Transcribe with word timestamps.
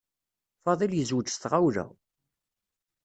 Fadil 0.63 0.93
yezweǧ 0.95 1.27
s 1.31 1.35
tɣawla. 1.37 1.85